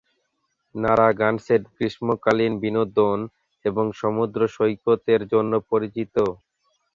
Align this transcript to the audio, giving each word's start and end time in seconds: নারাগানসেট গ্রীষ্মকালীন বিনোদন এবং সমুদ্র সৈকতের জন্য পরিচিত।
নারাগানসেট 0.75 1.61
গ্রীষ্মকালীন 1.75 2.53
বিনোদন 2.63 3.19
এবং 3.65 3.85
সমুদ্র 4.01 4.39
সৈকতের 4.55 5.21
জন্য 5.31 5.53
পরিচিত। 5.71 6.15